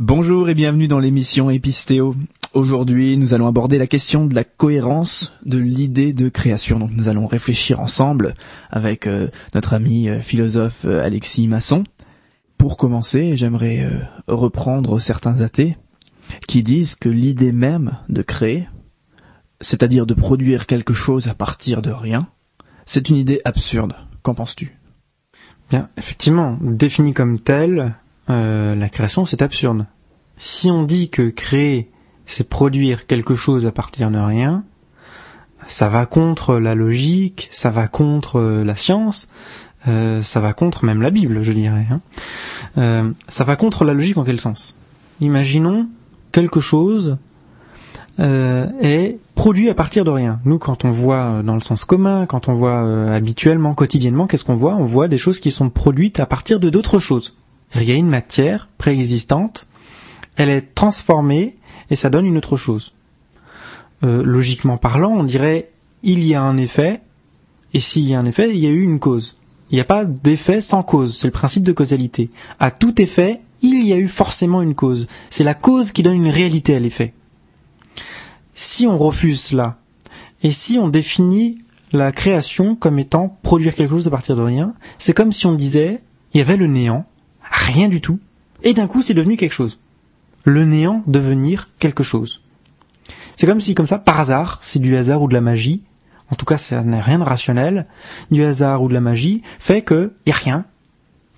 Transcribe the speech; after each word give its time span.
Bonjour 0.00 0.48
et 0.48 0.54
bienvenue 0.54 0.88
dans 0.88 0.98
l'émission 0.98 1.50
Épistéo. 1.50 2.16
Aujourd'hui, 2.52 3.16
nous 3.16 3.32
allons 3.32 3.46
aborder 3.46 3.78
la 3.78 3.86
question 3.86 4.26
de 4.26 4.34
la 4.34 4.42
cohérence 4.42 5.32
de 5.46 5.58
l'idée 5.58 6.12
de 6.12 6.28
création. 6.28 6.80
Donc 6.80 6.90
nous 6.90 7.08
allons 7.08 7.28
réfléchir 7.28 7.78
ensemble 7.78 8.34
avec 8.72 9.06
euh, 9.06 9.28
notre 9.54 9.72
ami 9.72 10.08
euh, 10.08 10.18
philosophe 10.18 10.84
euh, 10.84 11.04
Alexis 11.04 11.46
Masson. 11.46 11.84
Pour 12.58 12.76
commencer, 12.76 13.36
j'aimerais 13.36 13.88
reprendre 14.26 14.98
certains 14.98 15.42
athées 15.42 15.76
qui 16.48 16.64
disent 16.64 16.96
que 16.96 17.08
l'idée 17.08 17.52
même 17.52 17.98
de 18.08 18.22
créer, 18.22 18.66
c'est-à-dire 19.60 20.06
de 20.06 20.14
produire 20.14 20.66
quelque 20.66 20.94
chose 20.94 21.28
à 21.28 21.34
partir 21.34 21.82
de 21.82 21.90
rien, 21.90 22.26
c'est 22.84 23.10
une 23.10 23.16
idée 23.16 23.40
absurde. 23.44 23.94
Qu'en 24.22 24.34
penses-tu? 24.34 24.76
Bien, 25.70 25.88
effectivement, 25.96 26.58
défini 26.60 27.12
comme 27.12 27.38
telle, 27.38 27.94
euh, 28.30 28.74
la 28.74 28.88
création 28.88 29.26
c'est 29.26 29.42
absurde. 29.42 29.86
Si 30.36 30.70
on 30.70 30.82
dit 30.82 31.10
que 31.10 31.28
créer 31.28 31.90
c'est 32.26 32.48
produire 32.48 33.06
quelque 33.06 33.34
chose 33.34 33.66
à 33.66 33.72
partir 33.72 34.10
de 34.10 34.18
rien, 34.18 34.64
ça 35.66 35.88
va 35.88 36.06
contre 36.06 36.56
la 36.56 36.74
logique, 36.74 37.48
ça 37.52 37.70
va 37.70 37.86
contre 37.86 38.36
euh, 38.36 38.64
la 38.64 38.76
science, 38.76 39.28
euh, 39.88 40.22
ça 40.22 40.40
va 40.40 40.54
contre 40.54 40.84
même 40.84 41.02
la 41.02 41.10
Bible, 41.10 41.42
je 41.42 41.52
dirais. 41.52 41.86
Hein. 41.90 43.12
ça 43.28 43.44
va 43.44 43.56
contre 43.56 43.84
la 43.84 43.92
logique 43.92 44.16
en 44.16 44.24
quel 44.24 44.40
sens? 44.40 44.74
Imaginons 45.20 45.88
quelque 46.32 46.60
chose 46.60 47.18
est 48.18 49.18
produit 49.34 49.68
à 49.68 49.74
partir 49.74 50.04
de 50.04 50.10
rien. 50.10 50.40
Nous, 50.44 50.58
quand 50.58 50.84
on 50.84 50.92
voit 50.92 51.42
dans 51.42 51.56
le 51.56 51.60
sens 51.60 51.84
commun, 51.84 52.26
quand 52.26 52.48
on 52.48 52.54
voit 52.54 53.12
habituellement, 53.12 53.74
quotidiennement, 53.74 54.26
qu'est-ce 54.26 54.44
qu'on 54.44 54.56
voit? 54.56 54.76
On 54.76 54.86
voit 54.86 55.08
des 55.08 55.18
choses 55.18 55.40
qui 55.40 55.50
sont 55.50 55.68
produites 55.68 56.20
à 56.20 56.26
partir 56.26 56.60
de 56.60 56.70
d'autres 56.70 57.00
choses. 57.00 57.34
Il 57.76 57.84
y 57.84 57.92
a 57.92 57.96
une 57.96 58.08
matière 58.08 58.68
préexistante, 58.78 59.66
elle 60.36 60.50
est 60.50 60.74
transformée 60.74 61.56
et 61.90 61.96
ça 61.96 62.10
donne 62.10 62.26
une 62.26 62.36
autre 62.36 62.56
chose. 62.56 62.94
Euh, 64.02 64.22
logiquement 64.22 64.76
parlant, 64.76 65.12
on 65.12 65.24
dirait 65.24 65.70
il 66.02 66.22
y 66.22 66.34
a 66.34 66.42
un 66.42 66.56
effet, 66.56 67.00
et 67.72 67.80
s'il 67.80 68.04
y 68.04 68.14
a 68.14 68.20
un 68.20 68.26
effet, 68.26 68.50
il 68.50 68.58
y 68.58 68.66
a 68.66 68.70
eu 68.70 68.82
une 68.82 69.00
cause. 69.00 69.36
Il 69.70 69.76
n'y 69.76 69.80
a 69.80 69.84
pas 69.84 70.04
d'effet 70.04 70.60
sans 70.60 70.82
cause, 70.82 71.16
c'est 71.16 71.26
le 71.26 71.32
principe 71.32 71.64
de 71.64 71.72
causalité. 71.72 72.30
À 72.60 72.70
tout 72.70 73.00
effet, 73.00 73.40
il 73.62 73.82
y 73.84 73.92
a 73.92 73.96
eu 73.96 74.08
forcément 74.08 74.60
une 74.60 74.74
cause. 74.74 75.06
C'est 75.30 75.44
la 75.44 75.54
cause 75.54 75.90
qui 75.90 76.02
donne 76.02 76.16
une 76.16 76.28
réalité 76.28 76.76
à 76.76 76.80
l'effet. 76.80 77.14
Si 78.52 78.86
on 78.86 78.98
refuse 78.98 79.40
cela, 79.40 79.78
et 80.42 80.52
si 80.52 80.78
on 80.78 80.88
définit 80.88 81.58
la 81.92 82.12
création 82.12 82.76
comme 82.76 82.98
étant 82.98 83.38
produire 83.42 83.74
quelque 83.74 83.90
chose 83.90 84.06
à 84.06 84.10
partir 84.10 84.36
de 84.36 84.42
rien, 84.42 84.74
c'est 84.98 85.14
comme 85.14 85.32
si 85.32 85.46
on 85.46 85.54
disait 85.54 86.02
il 86.34 86.38
y 86.38 86.40
avait 86.40 86.56
le 86.56 86.66
néant, 86.66 87.06
rien 87.64 87.88
du 87.88 88.00
tout, 88.00 88.20
et 88.62 88.74
d'un 88.74 88.86
coup 88.86 89.02
c'est 89.02 89.14
devenu 89.14 89.36
quelque 89.36 89.52
chose. 89.52 89.78
Le 90.44 90.64
néant 90.64 91.02
devenir 91.06 91.68
quelque 91.78 92.02
chose. 92.02 92.42
C'est 93.36 93.46
comme 93.46 93.60
si, 93.60 93.74
comme 93.74 93.86
ça, 93.86 93.98
par 93.98 94.20
hasard, 94.20 94.58
c'est 94.62 94.78
du 94.78 94.96
hasard 94.96 95.22
ou 95.22 95.28
de 95.28 95.34
la 95.34 95.40
magie, 95.40 95.82
en 96.30 96.36
tout 96.36 96.44
cas 96.44 96.56
ça 96.56 96.82
n'est 96.84 97.00
rien 97.00 97.18
de 97.18 97.24
rationnel, 97.24 97.86
du 98.30 98.44
hasard 98.44 98.82
ou 98.82 98.88
de 98.88 98.94
la 98.94 99.00
magie, 99.00 99.42
fait 99.58 99.82
que 99.82 100.12
y 100.26 100.30
a 100.30 100.34
rien, 100.34 100.64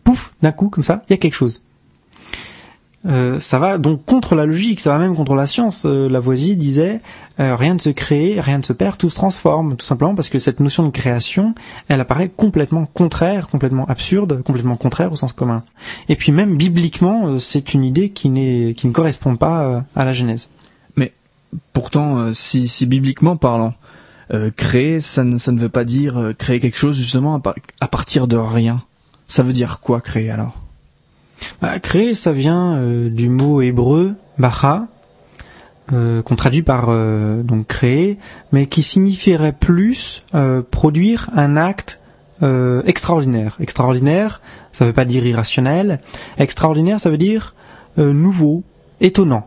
pouf, 0.04 0.32
d'un 0.42 0.52
coup, 0.52 0.68
comme 0.68 0.84
ça, 0.84 1.04
il 1.08 1.12
y 1.12 1.14
a 1.14 1.18
quelque 1.18 1.34
chose. 1.34 1.66
Euh, 3.06 3.38
ça 3.38 3.58
va 3.58 3.78
donc 3.78 4.04
contre 4.04 4.34
la 4.34 4.46
logique, 4.46 4.80
ça 4.80 4.90
va 4.90 4.98
même 4.98 5.14
contre 5.14 5.34
la 5.34 5.46
science. 5.46 5.84
Euh, 5.86 6.08
Lavoisier 6.08 6.56
disait 6.56 7.00
euh, 7.38 7.54
rien 7.54 7.74
ne 7.74 7.78
se 7.78 7.90
crée, 7.90 8.40
rien 8.40 8.58
ne 8.58 8.62
se 8.62 8.72
perd, 8.72 8.98
tout 8.98 9.10
se 9.10 9.14
transforme, 9.14 9.76
tout 9.76 9.86
simplement 9.86 10.14
parce 10.14 10.28
que 10.28 10.38
cette 10.38 10.58
notion 10.58 10.84
de 10.84 10.90
création, 10.90 11.54
elle 11.88 12.00
apparaît 12.00 12.30
complètement 12.34 12.86
contraire, 12.86 13.46
complètement 13.48 13.86
absurde, 13.86 14.42
complètement 14.42 14.76
contraire 14.76 15.12
au 15.12 15.16
sens 15.16 15.32
commun. 15.32 15.62
Et 16.08 16.16
puis 16.16 16.32
même 16.32 16.56
bibliquement, 16.56 17.28
euh, 17.28 17.38
c'est 17.38 17.74
une 17.74 17.84
idée 17.84 18.10
qui, 18.10 18.28
n'est, 18.28 18.74
qui 18.74 18.88
ne 18.88 18.92
correspond 18.92 19.36
pas 19.36 19.84
à 19.94 20.04
la 20.04 20.12
Genèse. 20.12 20.48
Mais 20.96 21.12
pourtant, 21.72 22.32
si, 22.34 22.66
si 22.68 22.86
bibliquement 22.86 23.36
parlant, 23.36 23.74
créer, 24.56 25.00
ça 25.00 25.22
ne, 25.22 25.36
ça 25.36 25.52
ne 25.52 25.60
veut 25.60 25.68
pas 25.68 25.84
dire 25.84 26.32
créer 26.36 26.58
quelque 26.58 26.76
chose 26.76 26.96
justement 26.96 27.40
à 27.80 27.88
partir 27.88 28.26
de 28.26 28.36
rien. 28.36 28.82
Ça 29.26 29.42
veut 29.42 29.52
dire 29.52 29.78
quoi 29.80 30.00
créer 30.00 30.30
alors? 30.30 30.65
Bah, 31.60 31.78
créer, 31.78 32.14
ça 32.14 32.32
vient 32.32 32.76
euh, 32.76 33.08
du 33.08 33.28
mot 33.28 33.60
hébreu 33.62 34.14
bacha, 34.38 34.86
euh, 35.92 36.22
qu'on 36.22 36.36
traduit 36.36 36.62
par 36.62 36.86
euh, 36.88 37.42
donc 37.42 37.66
créer, 37.66 38.18
mais 38.52 38.66
qui 38.66 38.82
signifierait 38.82 39.52
plus 39.52 40.24
produire 40.70 41.30
un 41.34 41.56
acte 41.56 42.00
extraordinaire. 42.84 43.56
Extraordinaire, 43.60 44.42
ça 44.72 44.84
veut 44.84 44.92
pas 44.92 45.06
dire 45.06 45.24
irrationnel. 45.24 46.00
Extraordinaire, 46.36 47.00
ça 47.00 47.08
veut 47.08 47.16
dire 47.16 47.54
nouveau, 47.96 48.62
étonnant. 49.00 49.46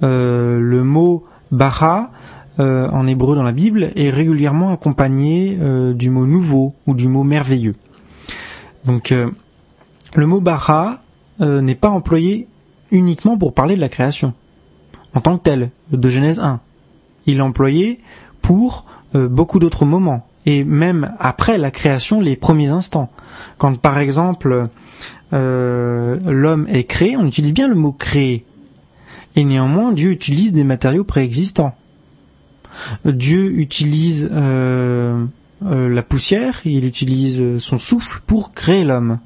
le 0.00 0.82
mot 0.84 1.24
bacha 1.50 2.12
en 2.58 3.06
hébreu 3.08 3.34
dans 3.34 3.42
la 3.42 3.50
Bible 3.50 3.90
est 3.96 4.10
régulièrement 4.10 4.72
accompagné 4.72 5.58
du 5.94 6.10
mot 6.10 6.26
nouveau 6.26 6.76
ou 6.86 6.94
du 6.94 7.08
mot 7.08 7.24
merveilleux. 7.24 7.74
Donc 8.84 9.12
le 10.14 10.26
mot 10.26 10.40
bara 10.40 11.00
euh, 11.40 11.60
n'est 11.60 11.74
pas 11.74 11.88
employé 11.88 12.48
uniquement 12.90 13.38
pour 13.38 13.54
parler 13.54 13.76
de 13.76 13.80
la 13.80 13.88
création, 13.88 14.34
en 15.14 15.20
tant 15.20 15.38
que 15.38 15.44
tel, 15.44 15.70
de 15.90 16.10
Genèse 16.10 16.40
1. 16.40 16.60
Il 17.26 17.38
est 17.38 17.42
employé 17.42 18.00
pour 18.42 18.84
euh, 19.14 19.28
beaucoup 19.28 19.58
d'autres 19.58 19.84
moments, 19.84 20.26
et 20.46 20.64
même 20.64 21.14
après 21.18 21.58
la 21.58 21.70
création, 21.70 22.20
les 22.20 22.36
premiers 22.36 22.68
instants. 22.68 23.10
Quand 23.58 23.78
par 23.78 23.98
exemple 23.98 24.68
euh, 25.32 26.18
l'homme 26.26 26.66
est 26.68 26.84
créé, 26.84 27.16
on 27.16 27.26
utilise 27.26 27.54
bien 27.54 27.68
le 27.68 27.76
mot 27.76 27.92
créer. 27.92 28.44
Et 29.36 29.44
néanmoins, 29.44 29.92
Dieu 29.92 30.10
utilise 30.10 30.52
des 30.52 30.64
matériaux 30.64 31.04
préexistants. 31.04 31.76
Dieu 33.04 33.52
utilise 33.58 34.28
la 34.30 36.02
poussière, 36.02 36.60
il 36.64 36.84
utilise 36.84 37.58
son 37.58 37.78
souffle 37.78 38.22
pour 38.26 38.52
créer 38.52 38.84
l'homme 38.84 39.18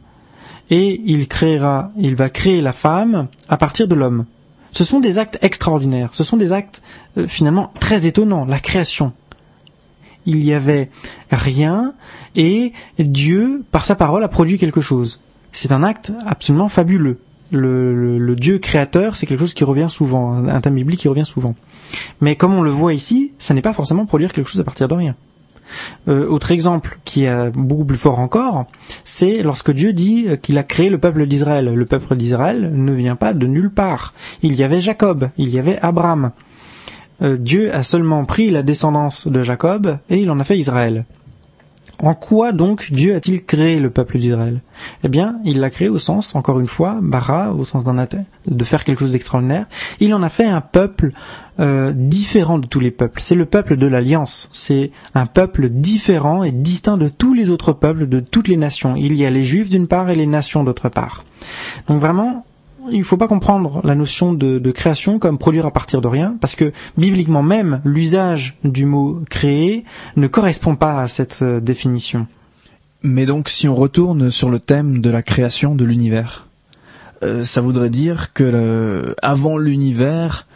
et 0.71 1.01
il 1.05 1.29
créera, 1.29 1.91
il 1.97 2.17
va 2.17 2.31
créer 2.31 2.61
la 2.61 2.73
femme 2.73 3.29
à 3.49 3.57
partir 3.57 3.89
de 3.89 3.95
l'homme. 3.95 4.25
Ce 4.71 4.85
sont 4.85 5.01
des 5.01 5.19
actes 5.19 5.39
extraordinaires, 5.43 6.11
ce 6.13 6.25
sont 6.25 6.37
des 6.37 6.53
actes 6.53 6.83
euh, 7.17 7.27
finalement 7.29 7.73
très 7.79 8.07
étonnants, 8.07 8.45
la 8.45 8.59
création. 8.59 9.13
Il 10.27 10.43
y 10.43 10.55
avait 10.55 10.91
rien 11.31 11.95
et 12.35 12.73
Dieu, 12.99 13.63
par 13.71 13.85
sa 13.85 13.95
parole, 13.95 14.25
a 14.25 14.29
produit 14.29 14.59
quelque 14.59 14.81
chose. 14.81 15.21
C'est 15.53 15.71
un 15.71 15.83
acte 15.83 16.13
absolument 16.27 16.69
fabuleux. 16.69 17.21
Le, 17.53 18.19
le 18.19 18.37
Dieu 18.37 18.59
créateur, 18.59 19.15
c'est 19.15 19.27
quelque 19.27 19.41
chose 19.41 19.55
qui 19.55 19.65
revient 19.65 19.87
souvent, 19.89 20.33
un 20.33 20.61
thème 20.61 20.75
biblique 20.75 21.01
qui 21.01 21.09
revient 21.09 21.27
souvent. 21.27 21.55
Mais 22.21 22.37
comme 22.37 22.55
on 22.55 22.63
le 22.63 22.71
voit 22.71 22.95
ici, 22.95 23.33
ça 23.39 23.55
n'est 23.55 23.63
pas 23.63 23.75
forcément 23.75 24.07
produire 24.07 24.33
quelque 24.33 24.49
chose 24.49 24.61
à 24.61 24.65
partir 24.65 24.89
de 24.89 24.95
rien. 24.95 25.15
Euh, 26.09 26.29
autre 26.29 26.53
exemple 26.53 26.99
qui 27.05 27.25
est 27.25 27.51
beaucoup 27.51 27.85
plus 27.85 27.99
fort 27.99 28.19
encore, 28.19 28.67
c'est 29.05 29.43
lorsque 29.43 29.71
Dieu 29.73 29.93
dit 29.93 30.27
qu'il 30.43 30.59
a 30.59 30.63
créé 30.63 30.91
le 30.91 30.99
peuple 30.99 31.27
d'Israël. 31.27 31.73
Le 31.75 31.87
peuple 31.87 32.17
d'Israël 32.17 32.71
ne 32.73 32.93
vient 32.93 33.17
pas 33.17 33.35
de 33.35 33.47
nulle 33.47 33.71
part. 33.71 34.15
Il 34.43 34.55
y 34.55 34.63
avait 34.63 34.81
Jacob, 34.81 35.31
il 35.39 35.51
y 35.51 35.59
avait 35.59 35.79
Abraham. 35.81 36.33
Euh, 37.23 37.37
Dieu 37.39 37.75
a 37.75 37.83
seulement 37.83 38.25
pris 38.25 38.51
la 38.51 38.63
descendance 38.63 39.29
de 39.29 39.43
Jacob 39.43 39.99
et 40.11 40.19
il 40.19 40.31
en 40.31 40.41
a 40.41 40.45
fait 40.45 40.59
Israël. 40.59 41.05
En 42.03 42.15
quoi 42.15 42.53
donc 42.53 42.91
Dieu 42.91 43.15
a-t-il 43.15 43.45
créé 43.45 43.79
le 43.79 43.91
peuple 43.91 44.19
d'Israël? 44.19 44.61
Eh 45.05 45.09
bien, 45.09 45.37
il 45.45 45.61
l'a 45.61 45.71
créé 45.71 45.89
au 45.89 45.99
sens, 45.99 46.35
encore 46.35 46.61
une 46.61 46.67
fois, 46.67 46.99
bara, 47.01 47.53
au 47.53 47.65
sens 47.65 47.85
d'un 47.85 47.95
de 48.47 48.65
faire 48.65 48.85
quelque 48.85 49.01
chose 49.01 49.13
d'extraordinaire. 49.13 49.67
Il 50.01 50.13
en 50.15 50.23
a 50.23 50.29
fait 50.29 50.45
un 50.47 50.61
peuple 50.61 51.13
euh, 51.61 51.93
différent 51.95 52.59
de 52.59 52.67
tous 52.67 52.81
les 52.81 52.91
peuples. 52.91 53.21
C'est 53.21 53.37
le 53.37 53.47
peuple 53.47 53.77
de 53.77 53.87
l'Alliance. 53.87 54.51
C'est 54.53 54.91
un 55.15 55.27
peuple 55.27 55.69
différent 55.69 56.43
et 56.43 56.51
distinct 56.51 56.97
de 56.97 57.09
tous 57.09 57.35
les 57.35 57.51
autres 57.51 57.73
peuples, 57.73 58.09
de 58.09 58.21
toutes 58.21 58.49
les 58.49 58.57
nations. 58.57 58.97
Il 58.97 59.15
y 59.17 59.25
a 59.25 59.31
les 59.31 59.45
Juifs 59.45 59.71
d'une 59.71 59.87
part 59.87 60.11
et 60.11 60.15
les 60.15 60.27
nations 60.27 60.65
d'autre 60.65 60.89
part. 60.89 61.25
Donc 61.89 62.01
vraiment, 62.01 62.45
il 62.91 63.05
faut 63.05 63.17
pas 63.17 63.29
comprendre 63.29 63.81
la 63.85 63.95
notion 63.95 64.33
de, 64.33 64.71
création 64.71 65.19
comme 65.19 65.39
produire 65.39 65.67
à 65.67 65.71
partir 65.71 66.01
de 66.01 66.09
rien, 66.09 66.37
parce 66.41 66.55
que 66.55 66.73
bibliquement 66.97 67.43
même, 67.43 67.81
l'usage 67.85 68.57
du 68.65 68.87
mot 68.87 69.21
créer 69.31 69.85
ne 70.17 70.27
correspond 70.27 70.77
pas 70.77 71.01
à 71.01 71.09
cette 71.09 71.41
euh, 71.43 71.61
définition. 71.61 72.27
Mais 73.03 73.27
donc, 73.27 73.49
si 73.49 73.69
on 73.69 73.75
retourne 73.75 74.31
sur 74.31 74.51
le 74.51 74.59
thème 74.59 75.01
de 75.01 75.11
la 75.11 75.23
création 75.23 75.75
de 75.75 75.85
l'univers, 75.85 76.49
euh, 77.23 77.43
ça 77.43 77.61
voudrait 77.61 77.91
dire 77.91 78.33
que 78.33 79.15
avant 79.21 79.59
l'univers, 79.59 80.47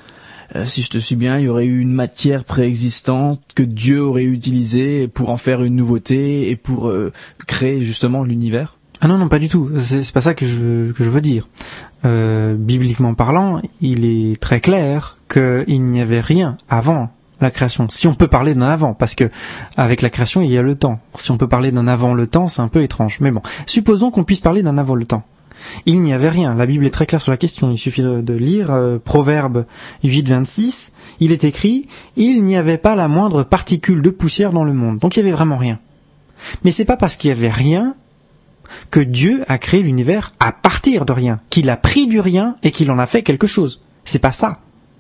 euh, 0.57 0.65
si 0.65 0.83
je 0.83 0.91
te 0.91 0.99
suis 0.99 1.17
bien, 1.17 1.39
il 1.39 1.45
y 1.45 1.49
aurait 1.49 1.67
eu 1.67 1.81
une 1.81 1.93
matière 1.93 2.45
préexistante 2.45 3.43
que 3.55 3.63
Dieu 3.63 4.01
aurait 4.03 4.25
utilisée 4.25 5.09
pour 5.09 5.29
en 5.29 5.37
faire 5.37 5.63
une 5.63 5.77
nouveauté 5.77 6.51
et 6.51 6.57
pour 6.57 6.93
créer 7.47 7.83
justement 7.83 8.25
l'univers. 8.25 8.78
Ah 9.01 9.07
non, 9.07 9.19
non, 9.19 9.29
pas 9.29 9.39
du 9.39 9.49
tout. 9.49 9.71
C'est 9.79 10.13
pas 10.13 10.21
ça 10.21 10.35
que 10.35 10.47
je, 10.47 10.93
veux 10.93 11.21
dire. 11.21 11.49
Euh, 12.05 12.55
bibliquement 12.57 13.15
parlant, 13.15 13.61
il 13.81 14.05
est 14.05 14.41
très 14.41 14.61
clair 14.61 15.17
qu'il 15.33 15.85
n'y 15.85 16.01
avait 16.01 16.21
rien 16.21 16.57
avant 16.69 17.11
la 17.41 17.51
création. 17.51 17.87
Si 17.91 18.09
on 18.09 18.15
peut 18.15 18.27
parler 18.27 18.55
d'un 18.55 18.63
avant, 18.63 18.95
parce 18.95 19.15
que 19.15 19.31
avec 19.77 20.03
la 20.03 20.11
création, 20.11 20.43
il 20.43 20.51
y 20.51 20.59
a 20.59 20.63
le 20.63 20.75
temps. 20.75 20.99
Si 21.15 21.31
on 21.31 21.37
peut 21.37 21.49
parler 21.49 21.71
d'un 21.71 21.87
avant 21.87 22.15
le 22.15 22.27
temps, 22.27 22.49
c'est 22.49 22.63
un 22.63 22.69
peu 22.69 22.83
étrange. 22.83 23.19
Mais 23.21 23.31
bon, 23.31 23.43
supposons 23.67 24.11
qu'on 24.11 24.25
puisse 24.25 24.41
parler 24.41 24.63
d'un 24.63 24.79
avant 24.79 24.97
le 24.97 25.07
temps. 25.07 25.23
il 25.87 26.01
n'y 26.01 26.13
avait 26.13 26.29
rien. 26.29 26.55
La 26.55 26.67
Bible 26.67 26.85
est 26.85 26.91
très 26.91 27.07
claire 27.07 27.23
sur 27.23 27.31
la 27.31 27.37
question. 27.37 27.71
Il 27.71 27.79
suffit 27.79 28.03
de, 28.03 28.35
lire 28.35 28.73
euh, 28.73 28.99
Proverbe 28.99 29.67
8, 30.03 30.29
26. 30.29 30.93
Il 31.21 31.31
est 31.31 31.45
écrit, 31.45 31.87
il 32.17 32.43
n'y 32.43 32.57
avait 32.57 32.79
pas 32.79 32.97
la 32.97 33.07
moindre 33.09 33.45
particule 33.45 34.03
de 34.03 34.11
poussière 34.11 34.53
dans 34.53 34.65
le 34.65 34.73
monde. 34.73 34.99
Donc 34.99 35.17
il 35.17 35.21
y 35.21 35.23
avait 35.23 35.33
vraiment 35.33 35.57
rien. 35.57 35.79
Mais 36.65 36.71
c'est 36.71 36.85
pas 36.85 36.97
parce 36.97 37.17
qu'il 37.17 37.29
y 37.29 37.33
avait 37.33 37.49
rien 37.49 37.95
que 38.91 39.01
Dieu 39.01 39.45
a 39.49 39.59
créé 39.59 39.83
l'univers 39.83 40.33
à 40.41 40.53
partir 40.53 41.05
de 41.05 41.13
rien, 41.13 41.41
qu'il 41.51 41.71
a 41.71 41.77
pris 41.77 42.07
du 42.07 42.21
rien 42.21 42.57
et 42.63 42.71
qu'il 42.71 42.91
en 42.91 42.99
a 42.99 43.07
fait 43.07 43.23
quelque 43.23 43.47
chose. 43.47 43.83
C'est 44.05 44.19
pas 44.19 44.33
ça, 44.33 44.59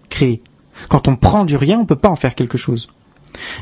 créer. 0.08 0.42
Quand 0.88 1.08
on 1.08 1.16
prend 1.16 1.44
du 1.44 1.56
rien, 1.56 1.78
on 1.78 1.86
peut 1.86 1.96
pas 1.96 2.08
en 2.08 2.16
faire 2.16 2.34
quelque 2.34 2.58
chose. 2.58 2.90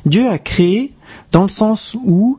Dieu 0.05 0.29
a 0.29 0.39
créé 0.39 0.93
dans 1.33 1.43
le 1.43 1.49
sens 1.49 1.97
où 2.05 2.39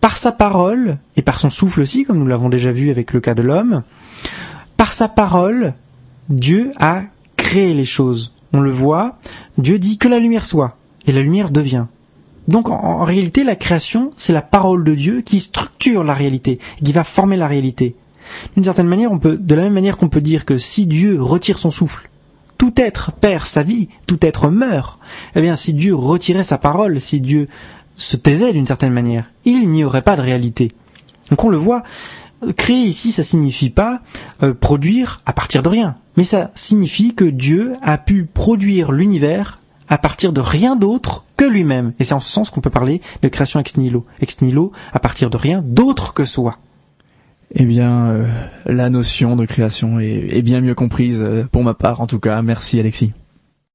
par 0.00 0.18
sa 0.18 0.32
parole, 0.32 0.98
et 1.16 1.22
par 1.22 1.38
son 1.38 1.48
souffle 1.48 1.80
aussi, 1.80 2.04
comme 2.04 2.18
nous 2.18 2.26
l'avons 2.26 2.50
déjà 2.50 2.72
vu 2.72 2.90
avec 2.90 3.14
le 3.14 3.20
cas 3.20 3.32
de 3.32 3.40
l'homme, 3.40 3.82
par 4.76 4.92
sa 4.92 5.08
parole, 5.08 5.72
Dieu 6.28 6.72
a 6.78 7.04
créé 7.38 7.72
les 7.72 7.86
choses. 7.86 8.34
On 8.52 8.60
le 8.60 8.70
voit, 8.70 9.18
Dieu 9.56 9.78
dit 9.78 9.96
que 9.96 10.08
la 10.08 10.18
lumière 10.18 10.44
soit, 10.44 10.76
et 11.06 11.12
la 11.12 11.22
lumière 11.22 11.48
devient. 11.48 11.86
Donc 12.48 12.68
en, 12.68 13.04
réalité, 13.04 13.44
la 13.44 13.56
création, 13.56 14.12
c'est 14.16 14.32
la 14.32 14.42
parole 14.42 14.84
de 14.84 14.94
Dieu 14.94 15.22
qui 15.22 15.40
structure 15.40 16.04
la 16.04 16.14
réalité, 16.14 16.58
qui 16.84 16.92
va 16.92 17.04
former 17.04 17.36
la 17.36 17.46
réalité. 17.46 17.96
D'une 18.54 18.64
certaine 18.64 18.86
manière, 18.86 19.12
on 19.12 19.18
peut, 19.18 19.36
de 19.36 19.54
la 19.54 19.64
même 19.64 19.72
manière 19.72 19.96
qu'on 19.96 20.08
peut 20.08 20.20
dire 20.20 20.44
que 20.44 20.58
si 20.58 20.86
Dieu 20.86 21.22
retire 21.22 21.58
son 21.58 21.70
souffle, 21.70 22.10
tout 22.58 22.72
être 22.76 23.12
perd 23.12 23.46
sa 23.46 23.62
vie, 23.62 23.88
tout 24.06 24.24
être 24.24 24.48
meurt. 24.48 24.98
Eh 25.34 25.40
bien, 25.40 25.56
si 25.56 25.74
Dieu 25.74 25.94
retirait 25.94 26.44
sa 26.44 26.58
parole, 26.58 27.00
si 27.00 27.20
Dieu 27.20 27.48
se 27.96 28.16
taisait 28.16 28.52
d'une 28.52 28.66
certaine 28.66 28.92
manière, 28.92 29.30
il 29.44 29.70
n'y 29.70 29.84
aurait 29.84 30.02
pas 30.02 30.16
de 30.16 30.22
réalité. 30.22 30.72
Donc 31.30 31.44
on 31.44 31.48
le 31.48 31.56
voit, 31.56 31.82
créer 32.56 32.84
ici, 32.84 33.12
ça 33.12 33.22
signifie 33.22 33.70
pas 33.70 34.00
euh, 34.42 34.54
produire 34.54 35.20
à 35.26 35.32
partir 35.32 35.62
de 35.62 35.68
rien, 35.68 35.96
mais 36.16 36.24
ça 36.24 36.50
signifie 36.54 37.14
que 37.14 37.24
Dieu 37.24 37.72
a 37.82 37.98
pu 37.98 38.24
produire 38.24 38.92
l'univers 38.92 39.60
à 39.88 39.98
partir 39.98 40.32
de 40.32 40.40
rien 40.40 40.76
d'autre 40.76 41.24
que 41.36 41.44
lui-même. 41.44 41.92
Et 41.98 42.04
c'est 42.04 42.14
en 42.14 42.20
ce 42.20 42.30
sens 42.30 42.50
qu'on 42.50 42.60
peut 42.60 42.70
parler 42.70 43.00
de 43.22 43.28
création 43.28 43.60
ex 43.60 43.76
nihilo. 43.76 44.06
Ex 44.20 44.40
nihilo 44.40 44.72
à 44.92 44.98
partir 44.98 45.30
de 45.30 45.36
rien 45.36 45.62
d'autre 45.64 46.14
que 46.14 46.24
soi. 46.24 46.56
Eh 47.54 47.64
bien, 47.64 48.06
euh, 48.06 48.26
la 48.66 48.90
notion 48.90 49.36
de 49.36 49.44
création 49.46 50.00
est 50.00 50.42
bien 50.42 50.60
mieux 50.60 50.74
comprise, 50.74 51.22
euh, 51.22 51.44
pour 51.50 51.62
ma 51.62 51.74
part 51.74 52.00
en 52.00 52.06
tout 52.06 52.18
cas. 52.18 52.42
Merci 52.42 52.80
Alexis. 52.80 53.12